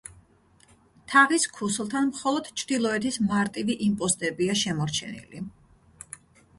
[1.11, 5.49] თაღის ქუსლთან მხოლოდ ჩრდილოეთის მარტივი იმპოსტებია შემორჩენილი.